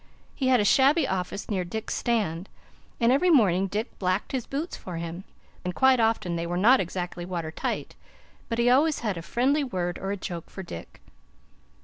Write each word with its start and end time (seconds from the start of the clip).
He 0.33 0.47
had 0.47 0.59
a 0.59 0.65
shabby 0.65 1.07
office 1.07 1.47
near 1.47 1.63
Dick's 1.63 1.93
stand, 1.93 2.49
and 2.99 3.11
every 3.11 3.29
morning 3.29 3.67
Dick 3.67 3.99
blacked 3.99 4.31
his 4.31 4.47
boots 4.47 4.75
for 4.75 4.97
him, 4.97 5.25
and 5.63 5.75
quite 5.75 5.99
often 5.99 6.35
they 6.35 6.47
were 6.47 6.57
not 6.57 6.79
exactly 6.79 7.23
water 7.23 7.51
tight, 7.51 7.93
but 8.49 8.57
he 8.57 8.67
always 8.67 9.01
had 9.01 9.15
a 9.15 9.21
friendly 9.21 9.63
word 9.63 9.99
or 9.99 10.09
a 10.11 10.17
joke 10.17 10.49
for 10.49 10.63
Dick. 10.63 11.01